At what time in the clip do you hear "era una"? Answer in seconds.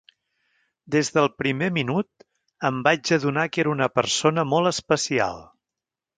3.67-3.91